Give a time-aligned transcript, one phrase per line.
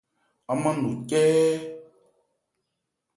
[0.51, 1.57] Án mân no cɛ́ɛ́.